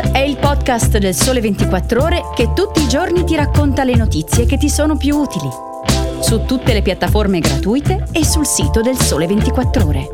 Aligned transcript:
È 0.00 0.18
il 0.18 0.36
podcast 0.36 0.98
del 0.98 1.12
Sole 1.14 1.40
24 1.40 2.02
Ore 2.02 2.22
che 2.34 2.52
tutti 2.52 2.80
i 2.80 2.88
giorni 2.88 3.24
ti 3.24 3.34
racconta 3.34 3.82
le 3.82 3.96
notizie 3.96 4.46
che 4.46 4.56
ti 4.56 4.68
sono 4.68 4.96
più 4.96 5.16
utili. 5.16 5.48
Su 6.20 6.44
tutte 6.44 6.72
le 6.72 6.82
piattaforme 6.82 7.40
gratuite 7.40 8.06
e 8.12 8.24
sul 8.24 8.46
sito 8.46 8.80
del 8.80 8.96
Sole 8.96 9.26
24 9.26 9.86
Ore. 9.86 10.10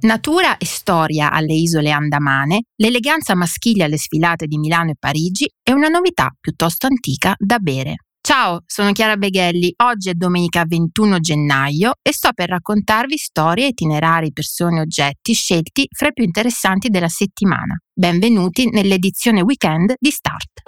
Natura 0.00 0.56
e 0.56 0.66
storia 0.66 1.30
alle 1.30 1.54
isole 1.54 1.90
Andamane, 1.90 2.62
l'eleganza 2.76 3.34
maschile 3.34 3.84
alle 3.84 3.98
sfilate 3.98 4.46
di 4.46 4.58
Milano 4.58 4.90
e 4.90 4.96
Parigi 4.98 5.48
e 5.62 5.72
una 5.72 5.88
novità 5.88 6.32
piuttosto 6.40 6.86
antica 6.86 7.34
da 7.38 7.58
bere. 7.58 8.05
Ciao, 8.26 8.64
sono 8.66 8.90
Chiara 8.90 9.16
Beghelli. 9.16 9.72
Oggi 9.84 10.08
è 10.08 10.14
domenica 10.14 10.64
21 10.66 11.20
gennaio 11.20 11.92
e 12.02 12.12
sto 12.12 12.30
per 12.34 12.48
raccontarvi 12.48 13.16
storie, 13.16 13.68
itinerari, 13.68 14.32
persone 14.32 14.78
e 14.78 14.80
oggetti 14.80 15.32
scelti 15.32 15.86
fra 15.92 16.08
i 16.08 16.12
più 16.12 16.24
interessanti 16.24 16.88
della 16.88 17.06
settimana. 17.06 17.80
Benvenuti 17.92 18.68
nell'edizione 18.68 19.42
weekend 19.42 19.94
di 19.96 20.10
Start. 20.10 20.62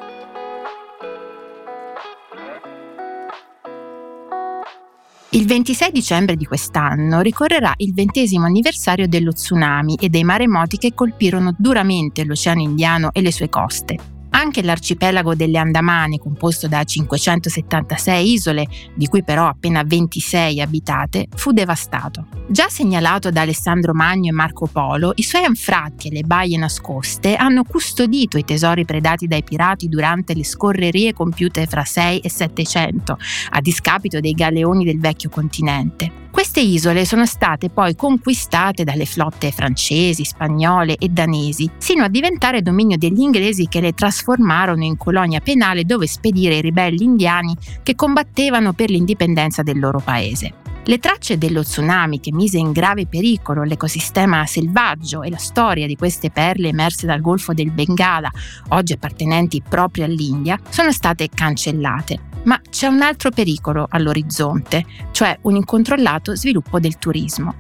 Il 5.30 5.44
26 5.44 5.90
dicembre 5.90 6.36
di 6.36 6.44
quest'anno 6.44 7.22
ricorrerà 7.22 7.72
il 7.78 7.92
ventesimo 7.92 8.46
anniversario 8.46 9.08
dello 9.08 9.32
tsunami 9.32 9.96
e 9.96 10.08
dei 10.08 10.22
maremoti 10.22 10.78
che 10.78 10.94
colpirono 10.94 11.52
duramente 11.58 12.24
l'Oceano 12.24 12.60
Indiano 12.60 13.10
e 13.12 13.20
le 13.20 13.32
sue 13.32 13.48
coste. 13.48 14.17
Anche 14.38 14.62
l'arcipelago 14.62 15.34
delle 15.34 15.58
Andamane, 15.58 16.20
composto 16.20 16.68
da 16.68 16.84
576 16.84 18.32
isole, 18.32 18.68
di 18.94 19.08
cui 19.08 19.24
però 19.24 19.48
appena 19.48 19.82
26 19.82 20.60
abitate, 20.60 21.26
fu 21.34 21.50
devastato. 21.50 22.28
Già 22.48 22.68
segnalato 22.68 23.32
da 23.32 23.40
Alessandro 23.40 23.94
Magno 23.94 24.30
e 24.30 24.32
Marco 24.32 24.66
Polo, 24.66 25.10
i 25.16 25.24
suoi 25.24 25.42
anfratti 25.42 26.06
e 26.06 26.12
le 26.12 26.22
baie 26.22 26.56
nascoste 26.56 27.34
hanno 27.34 27.64
custodito 27.64 28.38
i 28.38 28.44
tesori 28.44 28.84
predati 28.84 29.26
dai 29.26 29.42
pirati 29.42 29.88
durante 29.88 30.34
le 30.34 30.44
scorrerie 30.44 31.14
compiute 31.14 31.66
fra 31.66 31.84
6 31.84 32.20
e 32.20 32.30
700, 32.30 33.18
a 33.50 33.60
discapito 33.60 34.20
dei 34.20 34.34
galeoni 34.34 34.84
del 34.84 35.00
vecchio 35.00 35.30
continente. 35.30 36.26
Queste 36.30 36.60
isole 36.60 37.04
sono 37.04 37.26
state 37.26 37.70
poi 37.70 37.96
conquistate 37.96 38.84
dalle 38.84 39.06
flotte 39.06 39.50
francesi, 39.50 40.24
spagnole 40.24 40.96
e 40.96 41.08
danesi, 41.08 41.68
sino 41.78 42.04
a 42.04 42.08
diventare 42.08 42.62
dominio 42.62 42.96
degli 42.96 43.20
inglesi 43.20 43.66
che 43.66 43.80
le 43.80 43.92
trasformarono 43.92 44.84
in 44.84 44.96
colonia 44.96 45.40
penale 45.40 45.84
dove 45.84 46.06
spedire 46.06 46.56
i 46.56 46.60
ribelli 46.60 47.02
indiani 47.02 47.56
che 47.82 47.94
combattevano 47.94 48.72
per 48.72 48.90
l'indipendenza 48.90 49.62
del 49.62 49.78
loro 49.78 50.00
paese. 50.00 50.67
Le 50.88 50.98
tracce 51.00 51.36
dello 51.36 51.62
tsunami 51.62 52.18
che 52.18 52.32
mise 52.32 52.56
in 52.56 52.72
grave 52.72 53.06
pericolo 53.06 53.62
l'ecosistema 53.62 54.46
selvaggio 54.46 55.22
e 55.22 55.28
la 55.28 55.36
storia 55.36 55.86
di 55.86 55.96
queste 55.96 56.30
perle 56.30 56.68
emerse 56.68 57.04
dal 57.04 57.20
Golfo 57.20 57.52
del 57.52 57.72
Bengala, 57.72 58.30
oggi 58.68 58.94
appartenenti 58.94 59.60
proprio 59.60 60.06
all'India, 60.06 60.58
sono 60.70 60.90
state 60.90 61.28
cancellate. 61.28 62.18
Ma 62.44 62.58
c'è 62.70 62.86
un 62.86 63.02
altro 63.02 63.28
pericolo 63.28 63.86
all'orizzonte, 63.86 64.82
cioè 65.10 65.38
un 65.42 65.56
incontrollato 65.56 66.34
sviluppo 66.34 66.80
del 66.80 66.96
turismo. 66.96 67.54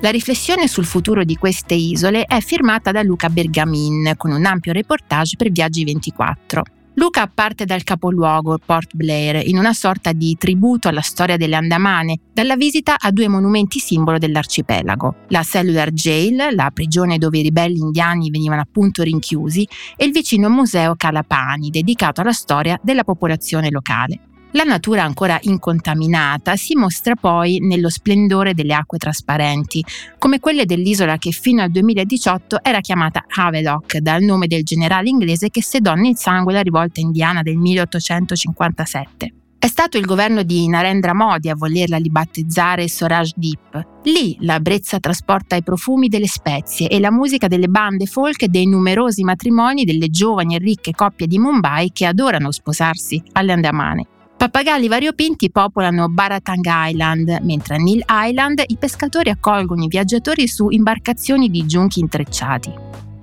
La 0.00 0.10
riflessione 0.10 0.68
sul 0.68 0.84
futuro 0.84 1.24
di 1.24 1.36
queste 1.36 1.72
isole 1.72 2.24
è 2.24 2.40
firmata 2.40 2.92
da 2.92 3.02
Luca 3.02 3.30
Bergamin 3.30 4.12
con 4.18 4.30
un 4.30 4.44
ampio 4.44 4.74
reportage 4.74 5.36
per 5.36 5.50
Viaggi 5.50 5.84
24. 5.84 6.62
Luca 6.96 7.26
parte 7.26 7.64
dal 7.64 7.82
capoluogo 7.82 8.58
Port 8.64 8.94
Blair 8.94 9.46
in 9.48 9.58
una 9.58 9.72
sorta 9.72 10.12
di 10.12 10.36
tributo 10.38 10.86
alla 10.86 11.00
storia 11.00 11.36
delle 11.36 11.56
Andamane, 11.56 12.20
dalla 12.32 12.56
visita 12.56 12.96
a 12.98 13.10
due 13.10 13.26
monumenti 13.26 13.80
simbolo 13.80 14.18
dell'arcipelago, 14.18 15.16
la 15.28 15.42
Cellular 15.42 15.90
Jail, 15.90 16.50
la 16.52 16.70
prigione 16.72 17.18
dove 17.18 17.38
i 17.38 17.42
ribelli 17.42 17.78
indiani 17.78 18.30
venivano 18.30 18.60
appunto 18.60 19.02
rinchiusi, 19.02 19.66
e 19.96 20.04
il 20.04 20.12
vicino 20.12 20.48
museo 20.48 20.94
Calapani, 20.94 21.70
dedicato 21.70 22.20
alla 22.20 22.32
storia 22.32 22.78
della 22.80 23.02
popolazione 23.02 23.70
locale. 23.70 24.20
La 24.56 24.62
natura 24.62 25.02
ancora 25.02 25.36
incontaminata 25.42 26.54
si 26.54 26.76
mostra 26.76 27.16
poi 27.16 27.58
nello 27.58 27.90
splendore 27.90 28.54
delle 28.54 28.74
acque 28.74 28.98
trasparenti, 28.98 29.84
come 30.16 30.38
quelle 30.38 30.64
dell'isola 30.64 31.18
che 31.18 31.32
fino 31.32 31.60
al 31.60 31.72
2018 31.72 32.62
era 32.62 32.78
chiamata 32.78 33.24
Havelock 33.26 33.98
dal 33.98 34.22
nome 34.22 34.46
del 34.46 34.62
generale 34.62 35.08
inglese 35.08 35.50
che 35.50 35.60
sedò 35.60 35.94
nel 35.94 36.16
sangue 36.16 36.52
la 36.52 36.60
rivolta 36.60 37.00
indiana 37.00 37.42
del 37.42 37.56
1857. 37.56 39.32
È 39.58 39.66
stato 39.66 39.98
il 39.98 40.04
governo 40.04 40.44
di 40.44 40.68
Narendra 40.68 41.14
Modi 41.14 41.48
a 41.48 41.56
volerla 41.56 41.96
ribattezzare 41.96 42.86
Soraj 42.86 43.32
Deep. 43.34 44.02
Lì 44.04 44.36
la 44.42 44.60
brezza 44.60 45.00
trasporta 45.00 45.56
i 45.56 45.64
profumi 45.64 46.06
delle 46.06 46.28
spezie 46.28 46.88
e 46.88 47.00
la 47.00 47.10
musica 47.10 47.48
delle 47.48 47.66
bande 47.66 48.06
folk 48.06 48.42
e 48.42 48.48
dei 48.48 48.68
numerosi 48.68 49.24
matrimoni 49.24 49.84
delle 49.84 50.10
giovani 50.10 50.54
e 50.54 50.58
ricche 50.58 50.92
coppie 50.92 51.26
di 51.26 51.40
Mumbai 51.40 51.90
che 51.92 52.06
adorano 52.06 52.52
sposarsi 52.52 53.20
alle 53.32 53.52
Andamane. 53.52 54.06
Pappagalli 54.36 54.88
variopinti 54.88 55.50
popolano 55.50 56.08
Baratang 56.08 56.64
Island, 56.66 57.38
mentre 57.42 57.76
a 57.76 57.78
Neil 57.78 58.04
Island 58.06 58.62
i 58.66 58.76
pescatori 58.76 59.30
accolgono 59.30 59.84
i 59.84 59.88
viaggiatori 59.88 60.46
su 60.46 60.68
imbarcazioni 60.70 61.48
di 61.48 61.64
giunchi 61.66 62.00
intrecciati. 62.00 62.72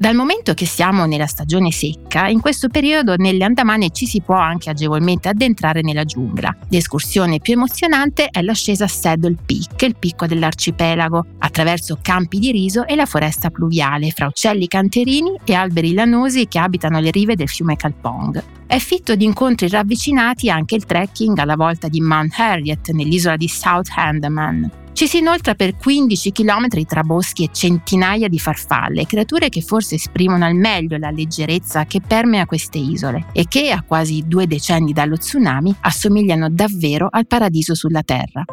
Dal 0.02 0.16
momento 0.16 0.56
che 0.56 0.66
siamo 0.66 1.06
nella 1.06 1.28
stagione 1.28 1.70
secca, 1.72 2.28
in 2.28 2.42
questo 2.42 2.70
periodo 2.70 3.14
nelle 3.18 3.44
Andamane 3.44 3.92
ci 3.92 4.08
si 4.08 4.20
può 4.20 4.34
anche 4.34 4.72
agevolmente 4.72 5.30
addentrare 5.30 5.84
nella 5.84 6.06
giungla. 6.06 6.58
L'escursione 6.70 7.38
più 7.38 7.54
emozionante 7.54 8.30
è 8.30 8.42
l'ascesa 8.42 8.86
a 8.86 8.88
Saddle 8.88 9.36
Peak, 9.46 9.80
il 9.84 9.96
picco 10.00 10.26
dell'arcipelago, 10.26 11.24
attraverso 11.38 12.00
campi 12.02 12.40
di 12.40 12.52
riso 12.52 12.88
e 12.88 12.96
la 12.96 13.06
foresta 13.06 13.52
pluviale, 13.52 14.10
fra 14.10 14.26
uccelli 14.26 14.66
canterini 14.66 15.40
e 15.46 15.54
alberi 15.54 15.94
lanosi 15.94 16.48
che 16.48 16.58
abitano 16.58 17.00
le 17.00 17.12
rive 17.12 17.36
del 17.36 17.48
fiume 17.48 17.76
Kalpong. 17.76 18.44
È 18.66 18.80
fitto 18.80 19.14
di 19.14 19.26
incontri 19.26 19.70
ravvicinati 19.70 20.50
anche 20.50 20.74
il 20.74 20.86
trekking 20.86 21.38
alla 21.38 21.56
volta 21.56 21.88
di 21.88 22.02
Mount 22.02 22.34
Harriet 22.40 22.90
nell'isola 22.90 23.38
di 23.38 23.48
South 23.48 23.90
Andaman. 23.96 24.81
Ci 25.02 25.08
si 25.08 25.18
inoltra 25.18 25.56
per 25.56 25.78
15 25.78 26.32
km 26.32 26.68
tra 26.86 27.02
boschi 27.02 27.46
e 27.46 27.50
centinaia 27.52 28.28
di 28.28 28.38
farfalle, 28.38 29.08
creature 29.08 29.50
che 29.50 29.62
forse 29.62 29.96
esprimono 29.96 30.46
al 30.46 30.54
meglio 30.54 30.96
la 31.00 31.10
leggerezza 31.10 31.86
che 31.86 32.02
permea 32.02 32.46
queste 32.46 32.78
isole 32.78 33.26
e 33.34 33.48
che, 33.48 33.72
a 33.72 33.82
quasi 33.82 34.22
due 34.28 34.46
decenni 34.46 34.94
dallo 34.94 35.18
tsunami, 35.18 35.76
assomigliano 35.80 36.52
davvero 36.52 37.08
al 37.10 37.26
paradiso 37.26 37.74
sulla 37.74 38.04
Terra. 38.04 38.44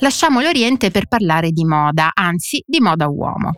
Lasciamo 0.00 0.40
l'Oriente 0.40 0.90
per 0.90 1.06
parlare 1.06 1.52
di 1.52 1.64
moda, 1.64 2.10
anzi 2.12 2.60
di 2.66 2.80
moda 2.80 3.06
uomo. 3.06 3.52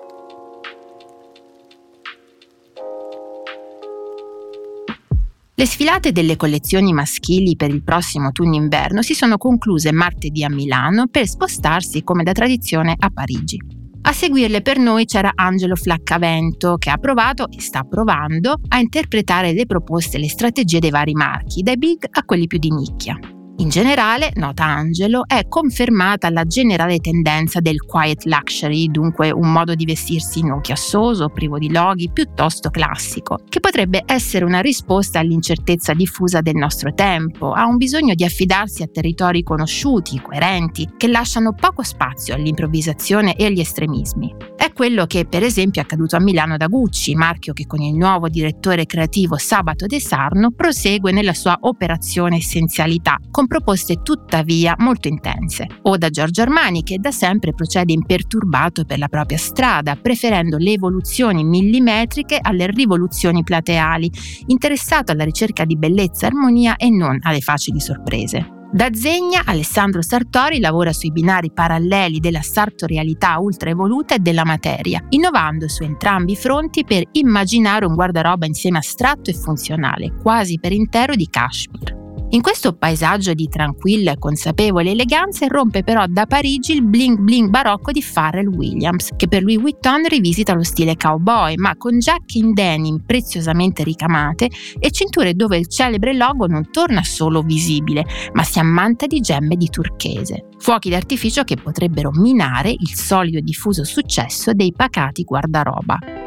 Le 5.59 5.67
sfilate 5.67 6.13
delle 6.13 6.37
collezioni 6.37 6.93
maschili 6.93 7.57
per 7.57 7.71
il 7.71 7.83
prossimo 7.83 8.27
autunno-inverno 8.27 9.03
si 9.03 9.13
sono 9.13 9.39
concluse 9.39 9.91
martedì 9.91 10.45
a 10.45 10.49
Milano 10.49 11.09
per 11.09 11.27
spostarsi 11.27 12.05
come 12.05 12.23
da 12.23 12.31
tradizione 12.31 12.95
a 12.97 13.11
Parigi. 13.11 13.59
A 14.03 14.13
seguirle 14.13 14.63
per 14.63 14.79
noi 14.79 15.05
c'era 15.05 15.33
Angelo 15.35 15.75
Flaccavento 15.75 16.77
che 16.77 16.91
ha 16.91 16.97
provato 16.99 17.51
e 17.51 17.61
sta 17.61 17.83
provando 17.83 18.61
a 18.69 18.79
interpretare 18.79 19.53
le 19.53 19.67
proposte 19.67 20.17
e 20.17 20.21
le 20.21 20.29
strategie 20.29 20.79
dei 20.79 20.91
vari 20.91 21.15
marchi, 21.15 21.63
dai 21.63 21.77
big 21.77 22.07
a 22.09 22.23
quelli 22.23 22.47
più 22.47 22.59
di 22.59 22.71
nicchia. 22.71 23.19
In 23.61 23.71
generale, 23.71 24.31
nota 24.37 24.65
Angelo, 24.65 25.25
è 25.27 25.49
confermata 25.49 26.31
la 26.31 26.45
generale 26.45 26.99
tendenza 26.99 27.59
del 27.59 27.83
quiet 27.83 28.25
luxury, 28.25 28.87
dunque 28.87 29.33
un 29.33 29.51
modo 29.51 29.75
di 29.75 29.85
vestirsi 29.85 30.45
non 30.45 30.61
chiassoso, 30.61 31.29
privo 31.29 31.59
di 31.59 31.69
loghi, 31.69 32.09
piuttosto 32.13 32.71
classico, 32.71 33.41
che 33.49 33.59
potrebbe 33.59 34.05
essere 34.07 34.45
una 34.45 34.61
risposta 34.61 35.19
all'incertezza 35.19 35.93
diffusa 35.93 36.41
del 36.41 36.55
nostro 36.55 36.95
tempo, 36.95 37.51
a 37.51 37.67
un 37.67 37.79
bisogno 37.79 38.15
di 38.15 38.23
affidarsi 38.23 38.85
a 38.85 38.87
territori 38.87 39.43
conosciuti, 39.43 40.21
coerenti, 40.21 40.91
che 40.97 41.09
lasciano 41.09 41.53
poco 41.53 41.83
spazio 41.83 42.35
all'improvvisazione 42.35 43.35
e 43.35 43.47
agli 43.47 43.59
estremismi. 43.59 44.37
È 44.59 44.73
quello 44.73 45.07
che 45.07 45.25
per 45.25 45.45
esempio 45.45 45.81
è 45.81 45.85
accaduto 45.85 46.17
a 46.17 46.21
Milano 46.21 46.57
da 46.57 46.67
Gucci, 46.67 47.15
marchio 47.15 47.53
che 47.53 47.65
con 47.65 47.81
il 47.81 47.95
nuovo 47.95 48.29
direttore 48.29 48.87
creativo 48.87 49.37
Sabato 49.37 49.87
De 49.87 50.01
Sarno 50.01 50.51
prosegue 50.51 51.13
nella 51.13 51.33
sua 51.33 51.57
operazione 51.61 52.39
essenzialità, 52.39 53.19
con 53.31 53.47
proposte 53.47 54.03
tuttavia 54.03 54.75
molto 54.79 55.07
intense, 55.07 55.69
o 55.83 55.97
da 55.97 56.11
Giorgio 56.11 56.43
Armani 56.43 56.83
che 56.83 56.99
da 56.99 57.13
sempre 57.13 57.55
procede 57.55 57.93
imperturbato 57.93 58.85
per 58.85 58.99
la 58.99 59.07
propria 59.07 59.39
strada, 59.39 59.95
preferendo 59.95 60.57
le 60.57 60.73
evoluzioni 60.73 61.45
millimetriche 61.45 62.41
alle 62.43 62.67
rivoluzioni 62.67 63.45
plateali, 63.45 64.11
interessato 64.47 65.13
alla 65.13 65.25
ricerca 65.25 65.65
di 65.65 65.77
bellezza 65.77 66.27
e 66.27 66.31
armonia 66.31 66.75
e 66.75 66.91
non 66.91 67.17
alle 67.23 67.41
facili 67.41 67.79
sorprese. 67.79 68.58
Da 68.71 68.91
Zegna, 68.93 69.45
Alessandro 69.47 70.03
Sartori 70.03 70.61
lavora 70.61 70.93
sui 70.93 71.11
binari 71.11 71.51
paralleli 71.51 72.21
della 72.21 72.43
sartorialità 72.43 73.39
ultra 73.39 73.71
evoluta 73.71 74.15
e 74.15 74.19
della 74.19 74.45
materia, 74.45 75.03
innovando 75.09 75.69
su 75.69 75.85
entrambi 75.85 76.33
i 76.33 76.37
fronti 76.37 76.85
per 76.85 77.05
immaginare 77.13 77.87
un 77.87 77.95
guardaroba 77.95 78.45
insieme 78.45 78.77
astratto 78.77 79.31
e 79.31 79.35
funzionale, 79.35 80.13
quasi 80.21 80.59
per 80.61 80.73
intero 80.73 81.15
di 81.15 81.29
Kashmir. 81.31 82.08
In 82.31 82.43
questo 82.43 82.75
paesaggio 82.75 83.33
di 83.33 83.49
tranquilla 83.49 84.13
e 84.13 84.19
consapevole 84.19 84.91
eleganza 84.91 85.47
irrompe 85.47 85.83
però 85.83 86.05
da 86.07 86.27
Parigi 86.27 86.73
il 86.73 86.85
bling 86.85 87.17
bling 87.21 87.49
barocco 87.49 87.91
di 87.91 88.05
Pharrell 88.05 88.49
Williams, 88.49 89.13
che 89.17 89.29
per 89.29 89.43
Louis 89.43 89.59
Vuitton 89.59 90.07
rivisita 90.07 90.53
lo 90.53 90.63
stile 90.63 90.95
cowboy, 90.97 91.55
ma 91.57 91.75
con 91.79 91.99
giacche 91.99 92.37
in 92.37 92.53
denim 92.53 93.03
preziosamente 93.07 93.83
ricamate 93.83 94.51
e 94.79 94.91
cinture 94.91 95.33
dove 95.33 95.57
il 95.57 95.69
celebre 95.69 96.13
logo 96.13 96.47
non 96.47 96.71
torna 96.71 97.03
solo 97.03 97.41
visibile, 97.41 98.05
ma 98.35 98.43
si 98.43 98.59
ammanta 98.59 99.07
di 99.07 99.21
gemme 99.21 99.57
di 99.57 99.71
turchese. 99.71 100.49
Fuochi 100.59 100.91
d'artificio 100.91 101.45
che 101.45 101.57
potrebbero 101.57 102.11
minare 102.13 102.71
il 102.71 102.95
solido 102.95 103.39
e 103.39 103.43
diffuso 103.43 103.85
successo 103.85 104.53
dei 104.53 104.75
pacati 104.77 105.25
guardaroba. 105.25 106.18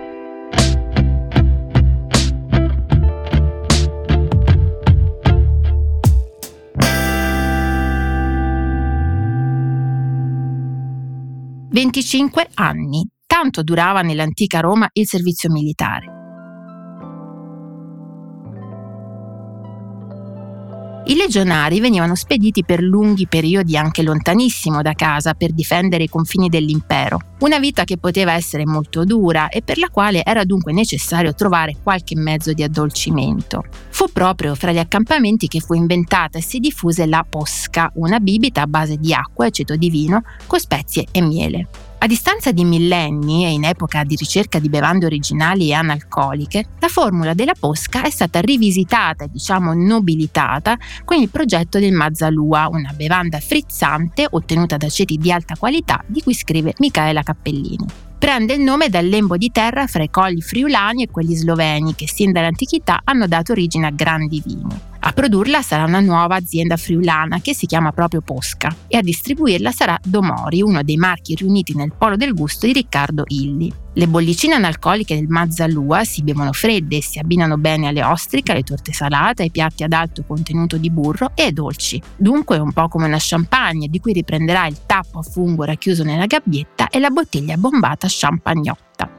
25 11.73 12.49
anni. 12.55 13.07
Tanto 13.25 13.63
durava 13.63 14.01
nell'antica 14.01 14.59
Roma 14.59 14.89
il 14.91 15.07
servizio 15.07 15.49
militare. 15.49 16.20
I 21.11 21.15
legionari 21.15 21.81
venivano 21.81 22.15
spediti 22.15 22.63
per 22.63 22.81
lunghi 22.81 23.27
periodi 23.27 23.75
anche 23.75 24.01
lontanissimo 24.01 24.81
da 24.81 24.93
casa 24.93 25.33
per 25.33 25.51
difendere 25.51 26.03
i 26.03 26.07
confini 26.07 26.47
dell'impero, 26.47 27.19
una 27.39 27.59
vita 27.59 27.83
che 27.83 27.97
poteva 27.97 28.31
essere 28.31 28.65
molto 28.65 29.03
dura 29.03 29.49
e 29.49 29.61
per 29.61 29.77
la 29.77 29.89
quale 29.89 30.23
era 30.23 30.45
dunque 30.45 30.71
necessario 30.71 31.33
trovare 31.33 31.75
qualche 31.83 32.15
mezzo 32.15 32.53
di 32.53 32.63
addolcimento. 32.63 33.65
Fu 33.89 34.05
proprio 34.13 34.55
fra 34.55 34.71
gli 34.71 34.79
accampamenti 34.79 35.49
che 35.49 35.59
fu 35.59 35.73
inventata 35.73 36.37
e 36.37 36.41
si 36.41 36.59
diffuse 36.59 37.05
la 37.05 37.25
posca, 37.29 37.91
una 37.95 38.21
bibita 38.21 38.61
a 38.61 38.67
base 38.67 38.95
di 38.95 39.13
acqua 39.13 39.47
aceto 39.47 39.75
di 39.75 39.89
vino 39.89 40.23
con 40.47 40.59
spezie 40.59 41.07
e 41.11 41.19
miele. 41.19 41.67
A 42.03 42.07
distanza 42.07 42.51
di 42.51 42.65
millenni 42.65 43.45
e 43.45 43.51
in 43.51 43.63
epoca 43.63 44.03
di 44.03 44.15
ricerca 44.15 44.57
di 44.57 44.69
bevande 44.69 45.05
originali 45.05 45.69
e 45.69 45.73
analcoliche, 45.73 46.69
la 46.79 46.87
formula 46.87 47.35
della 47.35 47.53
Posca 47.53 48.01
è 48.01 48.09
stata 48.09 48.39
rivisitata 48.39 49.25
e 49.25 49.29
diciamo 49.31 49.75
nobilitata 49.75 50.79
con 51.05 51.19
il 51.19 51.29
progetto 51.29 51.77
del 51.77 51.93
Mazzalua, 51.93 52.69
una 52.71 52.91
bevanda 52.95 53.39
frizzante 53.39 54.25
ottenuta 54.27 54.77
da 54.77 54.89
ceti 54.89 55.17
di 55.17 55.31
alta 55.31 55.55
qualità 55.55 56.03
di 56.07 56.23
cui 56.23 56.33
scrive 56.33 56.73
Michaela 56.79 57.21
Cappellini 57.21 57.85
prende 58.17 58.53
il 58.53 58.61
nome 58.61 58.89
dal 58.89 59.05
lembo 59.05 59.37
di 59.37 59.51
terra 59.51 59.85
fra 59.85 60.01
i 60.01 60.09
colli 60.09 60.41
friulani 60.41 61.03
e 61.03 61.09
quelli 61.11 61.35
sloveni 61.35 61.93
che 61.93 62.07
sin 62.07 62.31
dall'antichità 62.31 63.01
hanno 63.03 63.27
dato 63.27 63.51
origine 63.51 63.87
a 63.87 63.91
grandi 63.91 64.41
vini. 64.43 64.89
A 65.03 65.13
produrla 65.13 65.63
sarà 65.63 65.85
una 65.85 65.99
nuova 65.99 66.35
azienda 66.35 66.77
friulana 66.77 67.41
che 67.41 67.55
si 67.55 67.65
chiama 67.65 67.91
proprio 67.91 68.21
Posca 68.21 68.75
e 68.87 68.97
a 68.97 69.01
distribuirla 69.01 69.71
sarà 69.71 69.97
Domori, 70.03 70.61
uno 70.61 70.83
dei 70.83 70.95
marchi 70.95 71.33
riuniti 71.33 71.75
nel 71.75 71.91
polo 71.97 72.15
del 72.15 72.35
gusto 72.35 72.67
di 72.67 72.73
Riccardo 72.73 73.23
Illi. 73.25 73.73
Le 73.93 74.07
bollicine 74.07 74.53
analcoliche 74.53 75.15
del 75.15 75.27
Mazzalua 75.27 76.03
si 76.03 76.21
bevono 76.21 76.53
fredde 76.53 76.97
e 76.97 77.01
si 77.01 77.17
abbinano 77.17 77.57
bene 77.57 77.87
alle 77.87 78.03
ostriche, 78.03 78.51
alle 78.51 78.61
torte 78.61 78.93
salate, 78.93 79.41
ai 79.41 79.49
piatti 79.49 79.83
ad 79.83 79.93
alto 79.93 80.23
contenuto 80.23 80.77
di 80.77 80.91
burro 80.91 81.31
e 81.33 81.45
ai 81.45 81.53
dolci. 81.53 81.99
Dunque 82.15 82.57
è 82.57 82.59
un 82.59 82.71
po' 82.71 82.87
come 82.87 83.07
una 83.07 83.17
champagne 83.19 83.87
di 83.87 83.99
cui 83.99 84.13
riprenderà 84.13 84.67
il 84.67 84.85
tappo 84.85 85.17
a 85.17 85.23
fungo 85.23 85.63
racchiuso 85.63 86.03
nella 86.03 86.27
gabbietta 86.27 86.89
e 86.89 86.99
la 86.99 87.09
bottiglia 87.09 87.57
bombata 87.57 88.05
champagnotta. 88.07 89.09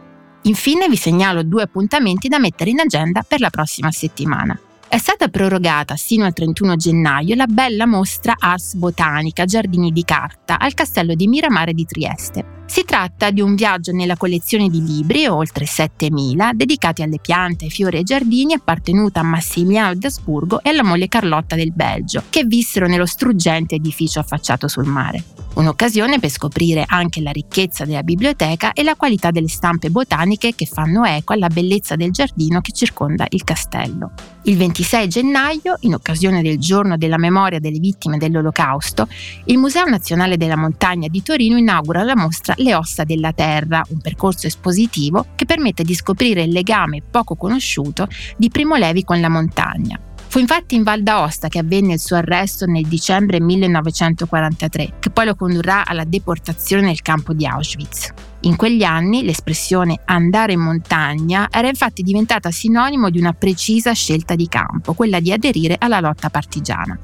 Infine 0.43 0.89
vi 0.89 0.97
segnalo 0.97 1.43
due 1.43 1.65
appuntamenti 1.65 2.29
da 2.29 2.39
mettere 2.39 2.71
in 2.71 2.79
agenda 2.79 3.25
per 3.27 3.41
la 3.41 3.51
prossima 3.51 3.91
settimana. 3.91 4.57
È 4.93 4.99
stata 4.99 5.29
prorogata 5.29 5.97
sino 5.97 6.27
al 6.27 6.35
31 6.35 6.77
gennaio 6.77 7.35
la 7.35 7.47
bella 7.47 7.87
mostra 7.87 8.35
Ars 8.39 8.75
Botanica 8.75 9.47
Giardini 9.47 9.91
di 9.91 10.05
Carta 10.05 10.59
al 10.59 10.75
Castello 10.75 11.15
di 11.15 11.29
Miramare 11.29 11.73
di 11.73 11.87
Trieste. 11.87 12.61
Si 12.67 12.85
tratta 12.85 13.31
di 13.31 13.41
un 13.41 13.55
viaggio 13.55 13.93
nella 13.93 14.17
collezione 14.17 14.69
di 14.69 14.83
libri, 14.83 15.27
oltre 15.27 15.65
7.000, 15.65 16.53
dedicati 16.53 17.03
alle 17.03 17.19
piante, 17.21 17.69
fiori 17.69 17.99
e 17.99 18.03
giardini 18.03 18.53
appartenuta 18.53 19.21
a 19.21 19.25
Massimiliano 19.25 19.95
d'Asburgo 19.95 20.63
e 20.63 20.71
alla 20.71 20.83
moglie 20.83 21.09
Carlotta 21.09 21.57
del 21.57 21.73
Belgio, 21.73 22.25
che 22.29 22.45
vissero 22.45 22.87
nello 22.87 23.07
struggente 23.07 23.75
edificio 23.75 24.21
affacciato 24.21 24.69
sul 24.69 24.87
mare. 24.87 25.23
Un'occasione 25.55 26.19
per 26.19 26.31
scoprire 26.31 26.85
anche 26.87 27.21
la 27.21 27.31
ricchezza 27.31 27.85
della 27.85 28.03
biblioteca 28.03 28.73
e 28.73 28.83
la 28.83 28.95
qualità 28.95 29.31
delle 29.31 29.49
stampe 29.49 29.91
botaniche 29.91 30.55
che 30.55 30.65
fanno 30.65 31.05
eco 31.05 31.35
alla 31.35 31.49
bellezza 31.49 31.95
del 31.95 32.11
giardino 32.11 32.63
che 32.63 32.73
circonda 32.73 33.27
il 33.29 33.45
castello. 33.45 34.13
Il 34.45 34.57
26 34.83 35.09
gennaio, 35.09 35.77
in 35.81 35.95
occasione 35.95 36.43
del 36.43 36.59
giorno 36.59 36.97
della 36.97 37.17
memoria 37.17 37.61
delle 37.61 37.79
vittime 37.79 38.19
dell'Olocausto, 38.19 39.07
il 39.45 39.57
Museo 39.57 39.85
Nazionale 39.85 40.37
della 40.37 40.57
Montagna 40.57 41.07
di 41.07 41.23
Torino 41.23 41.57
inaugura 41.57 42.03
la 42.03 42.17
mostra 42.17 42.55
Le 42.57 42.75
ossa 42.75 43.05
della 43.05 43.33
terra, 43.33 43.81
un 43.91 44.01
percorso 44.01 44.49
espositivo 44.49 45.27
che 45.37 45.45
permette 45.45 45.85
di 45.85 45.95
scoprire 45.95 46.43
il 46.43 46.51
legame 46.51 47.01
poco 47.09 47.37
conosciuto 47.37 48.09
di 48.37 48.49
Primo 48.49 48.75
Levi 48.75 49.05
con 49.05 49.21
la 49.21 49.29
montagna. 49.29 50.01
Fu 50.27 50.41
infatti 50.41 50.75
in 50.75 50.83
Val 50.83 51.03
d'Aosta 51.03 51.47
che 51.47 51.61
avvenne 51.61 51.93
il 51.93 52.01
suo 52.01 52.17
arresto 52.17 52.67
nel 52.67 52.87
dicembre 52.87 53.41
1943, 53.41 54.95
che 54.99 55.11
poi 55.11 55.27
lo 55.27 55.37
condurrà 55.37 55.87
alla 55.87 56.05
deportazione 56.05 56.83
nel 56.83 57.03
campo 57.03 57.33
di 57.33 57.47
Auschwitz. 57.47 58.32
In 58.45 58.57
quegli 58.57 58.83
anni 58.83 59.23
l'espressione 59.23 60.01
andare 60.05 60.53
in 60.53 60.61
montagna 60.61 61.49
era 61.49 61.69
infatti 61.69 62.03
diventata 62.03 62.51
sinonimo 62.51 63.09
di 63.09 63.21
una 63.21 63.33
precisa 63.33 63.93
scelta 63.93 64.35
di 64.35 64.49
campo, 64.49 64.95
quella 64.95 65.21
di 65.21 65.31
aderire 65.31 65.77
alla 65.79 66.01
lotta 66.01 66.29
partigiana. 66.29 66.99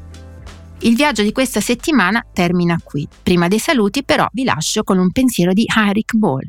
Il 0.80 0.96
viaggio 0.96 1.22
di 1.22 1.30
questa 1.30 1.60
settimana 1.60 2.24
termina 2.32 2.76
qui. 2.82 3.06
Prima 3.22 3.46
dei 3.46 3.60
saluti 3.60 4.04
però 4.04 4.26
vi 4.32 4.42
lascio 4.42 4.82
con 4.82 4.98
un 4.98 5.12
pensiero 5.12 5.52
di 5.52 5.64
Heinrich 5.64 6.14
Boll. 6.16 6.48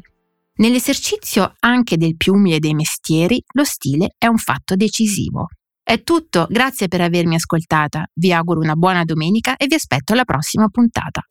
Nell'esercizio 0.56 1.54
anche 1.60 1.96
del 1.96 2.18
più 2.18 2.34
umile 2.34 2.60
dei 2.60 2.74
mestieri, 2.74 3.42
lo 3.54 3.64
stile 3.64 4.16
è 4.18 4.26
un 4.26 4.38
fatto 4.38 4.76
decisivo. 4.76 5.50
È 5.84 6.02
tutto, 6.02 6.48
grazie 6.50 6.88
per 6.88 7.02
avermi 7.02 7.36
ascoltata, 7.36 8.06
vi 8.14 8.34
auguro 8.34 8.60
una 8.60 8.76
buona 8.76 9.04
domenica 9.04 9.56
e 9.56 9.68
vi 9.68 9.76
aspetto 9.76 10.14
alla 10.14 10.26
prossima 10.26 10.68
puntata. 10.68 11.22